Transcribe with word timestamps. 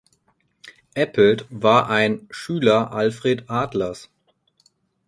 Appelt 0.97 1.45
war 1.51 1.87
ein 1.87 2.27
Schüler 2.31 2.91
Alfred 2.91 3.51
Adlers. 3.51 4.09